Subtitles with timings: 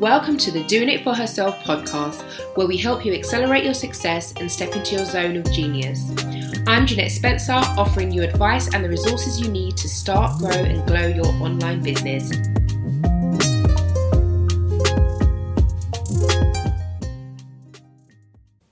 [0.00, 2.22] Welcome to the Doing It For Herself podcast,
[2.56, 6.10] where we help you accelerate your success and step into your zone of genius.
[6.66, 10.86] I'm Jeanette Spencer, offering you advice and the resources you need to start, grow, and
[10.86, 12.30] glow your online business.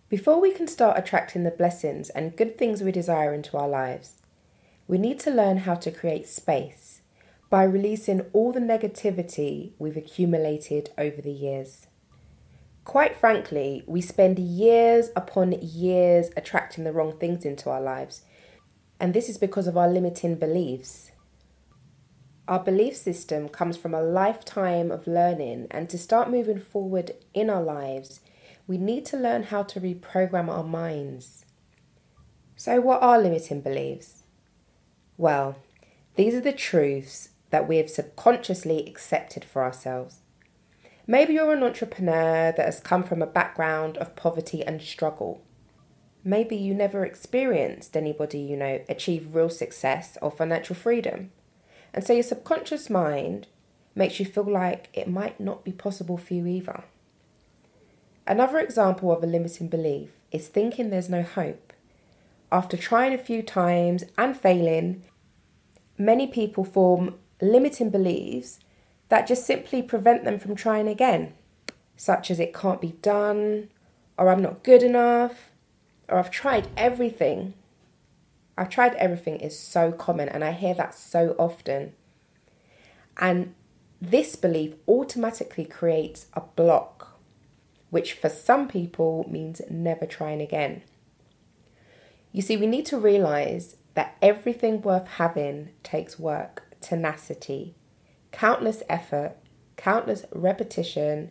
[0.09, 4.15] Before we can start attracting the blessings and good things we desire into our lives,
[4.87, 6.88] we need to learn how to create space
[7.51, 11.87] by releasing all the negativity we've accumulated over the years.
[12.85, 18.23] Quite frankly, we spend years upon years attracting the wrong things into our lives,
[19.01, 21.11] and this is because of our limiting beliefs.
[22.47, 27.51] Our belief system comes from a lifetime of learning, and to start moving forward in
[27.51, 28.21] our lives,
[28.67, 31.45] we need to learn how to reprogram our minds.
[32.57, 34.25] So, what are limiting beliefs?
[35.17, 35.57] Well,
[36.17, 40.21] these are the truths that we have subconsciously accepted for ourselves.
[41.07, 45.43] Maybe you're an entrepreneur that has come from a background of poverty and struggle.
[46.23, 51.31] Maybe you never experienced anybody you know achieve real success or financial freedom.
[51.95, 53.47] And so your subconscious mind
[53.95, 56.85] makes you feel like it might not be possible for you either.
[58.27, 61.73] Another example of a limiting belief is thinking there's no hope.
[62.53, 65.03] After trying a few times and failing,
[65.97, 68.61] many people form limiting beliefs
[69.09, 71.35] that just simply prevent them from trying again,
[71.97, 73.69] such as it can't be done,
[74.17, 75.51] or I'm not good enough,
[76.09, 77.55] or I've tried everything.
[78.57, 81.93] I've tried everything is so common, and I hear that so often.
[83.19, 83.55] And
[84.01, 87.19] this belief automatically creates a block,
[87.91, 90.83] which for some people means never trying again.
[92.33, 97.75] You see, we need to realize that everything worth having takes work tenacity,
[98.33, 99.37] countless effort,
[99.77, 101.31] countless repetition,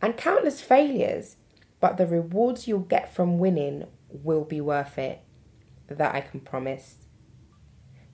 [0.00, 1.36] and countless failures,
[1.80, 5.20] but the rewards you'll get from winning will be worth it.
[5.88, 6.98] That I can promise.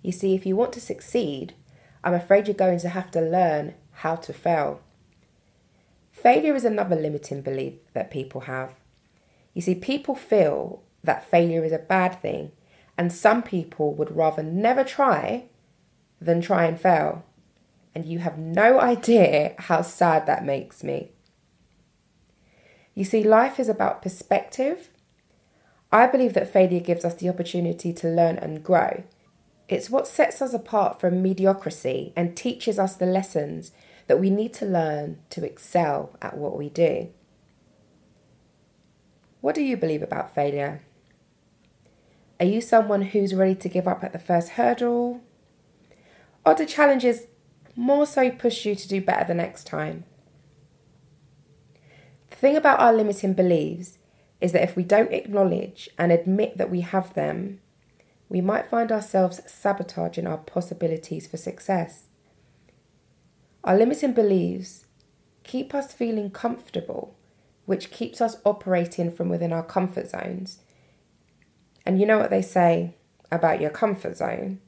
[0.03, 1.55] You see, if you want to succeed,
[2.03, 4.81] I'm afraid you're going to have to learn how to fail.
[6.11, 8.73] Failure is another limiting belief that people have.
[9.55, 12.53] You see, people feel that failure is a bad thing,
[12.97, 15.45] and some people would rather never try
[16.21, 17.25] than try and fail.
[17.95, 21.11] And you have no idea how sad that makes me.
[22.95, 24.91] You see, life is about perspective.
[25.91, 29.05] I believe that failure gives us the opportunity to learn and grow.
[29.69, 33.73] It's what sets us apart from mediocrity and teaches us the lessons
[34.07, 37.11] that we need to learn to excel at what we do.
[39.41, 40.83] What do you believe about failure?
[42.41, 45.21] Are you someone who's ready to give up at the first hurdle?
[46.55, 47.27] Do challenges
[47.77, 50.05] more so push you to do better the next time?
[52.31, 53.99] The thing about our limiting beliefs
[54.41, 57.61] is that if we don't acknowledge and admit that we have them,
[58.29, 62.07] we might find ourselves sabotaging our possibilities for success.
[63.65, 64.87] Our limiting beliefs
[65.45, 67.17] keep us feeling comfortable,
[67.65, 70.59] which keeps us operating from within our comfort zones.
[71.85, 72.95] And you know what they say
[73.33, 74.61] about your comfort zone?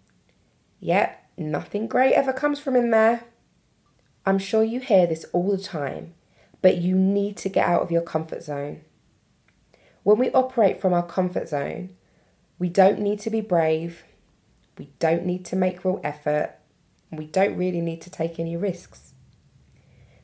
[0.81, 3.25] Yep, Nothing great ever comes from in there.
[4.27, 6.13] I'm sure you hear this all the time,
[6.61, 8.83] but you need to get out of your comfort zone.
[10.03, 11.97] When we operate from our comfort zone,
[12.59, 14.05] we don't need to be brave,
[14.77, 16.57] we don't need to make real effort,
[17.11, 19.15] we don't really need to take any risks.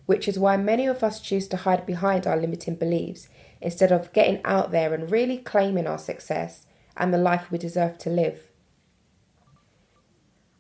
[0.05, 3.31] Which is why many of us choose to hide behind our limiting beliefs
[3.63, 7.97] instead of getting out there and really claiming our success and the life we deserve
[8.01, 8.51] to live.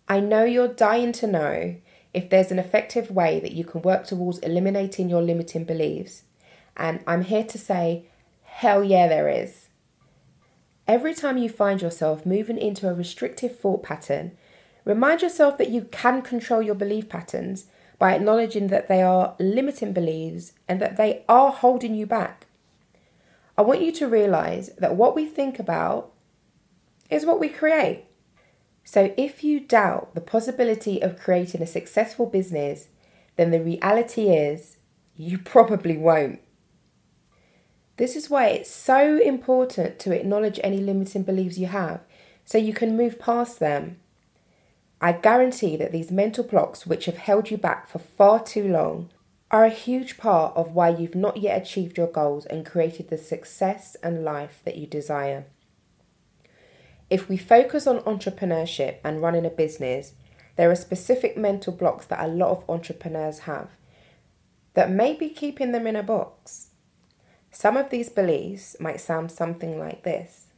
[0.08, 1.76] I know you're dying to know
[2.14, 6.22] if there's an effective way that you can work towards eliminating your limiting beliefs.
[6.76, 8.04] And I'm here to say,
[8.44, 9.68] hell yeah, there is.
[10.86, 14.36] Every time you find yourself moving into a restrictive thought pattern,
[14.84, 17.66] remind yourself that you can control your belief patterns
[17.98, 22.46] by acknowledging that they are limiting beliefs and that they are holding you back.
[23.58, 26.12] I want you to realize that what we think about
[27.10, 28.04] is what we create.
[28.88, 32.86] So, if you doubt the possibility of creating a successful business,
[33.34, 34.76] then the reality is
[35.16, 36.38] you probably won't.
[37.96, 42.00] This is why it's so important to acknowledge any limiting beliefs you have
[42.44, 43.98] so you can move past them.
[45.00, 49.10] I guarantee that these mental blocks, which have held you back for far too long,
[49.50, 53.18] are a huge part of why you've not yet achieved your goals and created the
[53.18, 55.46] success and life that you desire.
[57.08, 60.14] If we focus on entrepreneurship and running a business,
[60.56, 63.68] there are specific mental blocks that a lot of entrepreneurs have.
[64.76, 66.68] that may be keeping them in a box.
[67.50, 70.48] Some of these beliefs might sound something like this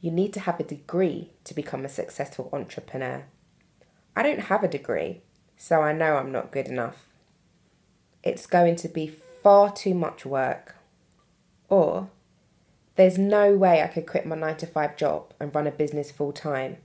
[0.00, 3.24] You need to have a degree to become a successful entrepreneur.
[4.14, 5.22] I don't have a degree,
[5.56, 7.08] so I know I'm not good enough.
[8.22, 9.06] It's going to be
[9.42, 10.76] far too much work.
[11.70, 12.10] Or,
[12.96, 16.10] there's no way I could quit my 9 to 5 job and run a business
[16.10, 16.76] full time.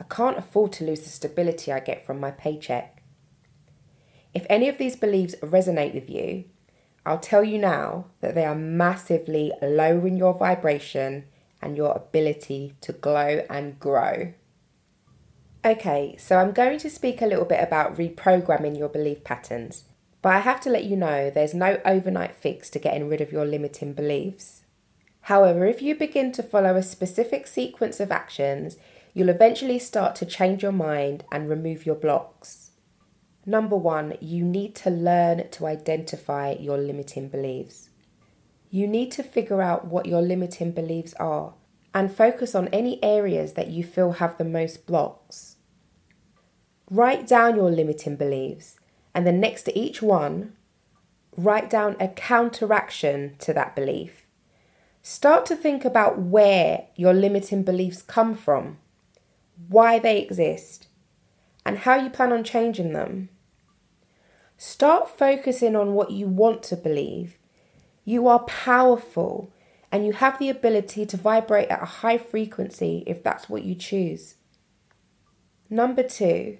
[0.00, 3.02] I can't afford to lose the stability I get from my paycheck.
[4.34, 6.44] If any of these beliefs resonate with you,
[7.06, 11.24] I'll tell you now that they are massively lowering your vibration
[11.62, 14.34] and your ability to glow and grow.
[15.64, 19.84] Okay, so I'm going to speak a little bit about reprogramming your belief patterns,
[20.22, 23.32] but I have to let you know there's no overnight fix to getting rid of
[23.32, 24.62] your limiting beliefs.
[25.22, 28.76] However, if you begin to follow a specific sequence of actions,
[29.14, 32.70] you'll eventually start to change your mind and remove your blocks.
[33.44, 37.90] Number one, you need to learn to identify your limiting beliefs.
[38.70, 41.54] You need to figure out what your limiting beliefs are
[41.94, 45.56] and focus on any areas that you feel have the most blocks.
[46.90, 48.78] Write down your limiting beliefs
[49.18, 50.52] and then next to each one,
[51.36, 54.27] write down a counteraction to that belief.
[55.10, 58.76] Start to think about where your limiting beliefs come from
[59.66, 60.86] why they exist,
[61.64, 63.30] and how you plan on changing them.
[64.58, 67.38] Start focusing on what you want to believe.
[68.04, 69.50] You are powerful
[69.90, 73.74] and you have the ability to vibrate at a high frequency if that's what you
[73.74, 74.34] choose.
[75.70, 76.58] Number two,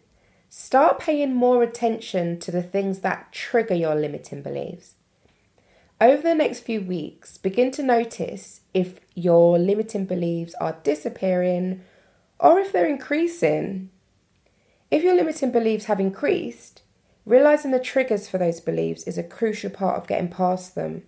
[0.48, 4.94] start paying more attention to the things that trigger your limiting beliefs.
[6.00, 11.80] Over the next few weeks, begin to notice if your limiting beliefs are disappearing
[12.38, 13.90] or if they're increasing.
[14.92, 16.82] If your limiting beliefs have increased,
[17.26, 21.02] realizing the triggers for those beliefs is a crucial part of getting past them.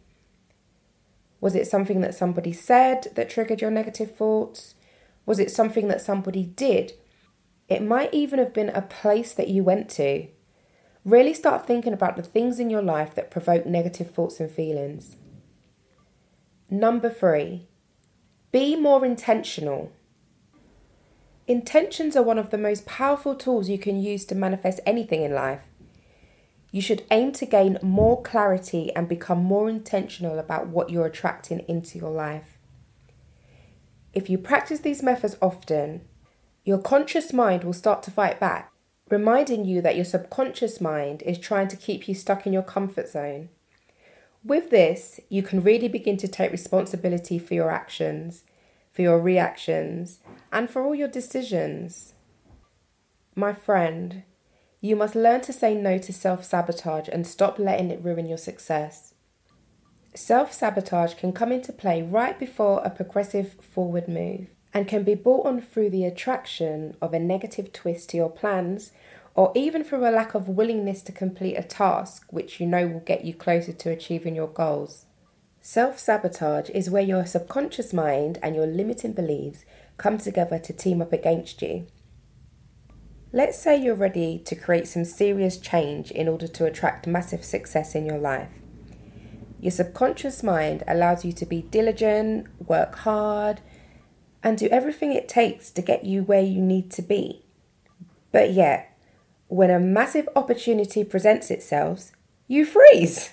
[1.40, 4.74] Was it something that somebody said that triggered your negative thoughts?
[5.24, 6.94] Was it something that somebody did?
[7.68, 10.26] It might even have been a place that you went to.
[11.04, 15.16] Really start thinking about the things in your life that provoke negative thoughts and feelings.
[16.68, 17.68] Number three,
[18.52, 19.92] be more intentional.
[21.46, 25.34] Intentions are one of the most powerful tools you can use to manifest anything in
[25.34, 25.62] life.
[26.70, 31.60] You should aim to gain more clarity and become more intentional about what you're attracting
[31.60, 32.58] into your life.
[34.12, 36.02] If you practice these methods often,
[36.64, 38.69] your conscious mind will start to fight back,
[39.10, 43.08] reminding you that your subconscious mind is trying to keep you stuck in your comfort
[43.08, 43.50] zone.
[44.42, 48.44] With this, you can really begin to take responsibility for your actions
[48.92, 50.20] for your reactions,
[50.52, 52.14] and for all your decisions.
[53.34, 54.24] My friend,
[54.80, 58.38] you must learn to say no to self sabotage and stop letting it ruin your
[58.38, 59.14] success.
[60.14, 65.14] Self sabotage can come into play right before a progressive forward move and can be
[65.14, 68.92] brought on through the attraction of a negative twist to your plans
[69.34, 73.00] or even through a lack of willingness to complete a task which you know will
[73.00, 75.06] get you closer to achieving your goals.
[75.60, 79.64] Self sabotage is where your subconscious mind and your limiting beliefs
[79.98, 81.86] come together to team up against you.
[83.32, 87.94] Let's say you're ready to create some serious change in order to attract massive success
[87.94, 88.48] in your life.
[89.60, 93.60] Your subconscious mind allows you to be diligent, work hard,
[94.42, 97.44] and do everything it takes to get you where you need to be.
[98.32, 98.96] But yet,
[99.48, 102.12] when a massive opportunity presents itself,
[102.46, 103.30] you freeze.